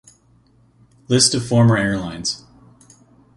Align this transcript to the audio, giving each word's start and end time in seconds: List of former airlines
List 1.09 1.35
of 1.35 1.47
former 1.47 1.77
airlines 1.77 2.43